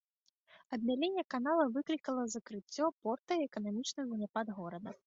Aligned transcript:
Абмяленне 0.77 1.25
канала 1.33 1.67
выклікала 1.75 2.25
закрыццё 2.35 2.85
порта 3.05 3.33
і 3.43 3.49
эканамічны 3.51 4.01
заняпад 4.13 4.47
горада. 4.61 4.89